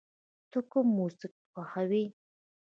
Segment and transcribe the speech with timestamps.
[0.51, 2.03] ته کوم موسیقی خوښوې؟